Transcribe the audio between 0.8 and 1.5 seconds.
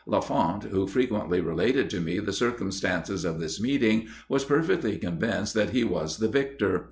frequently